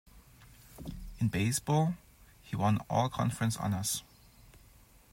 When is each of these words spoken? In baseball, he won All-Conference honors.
In 1.19 1.27
baseball, 1.27 1.93
he 2.41 2.55
won 2.55 2.79
All-Conference 2.89 3.55
honors. 3.57 4.01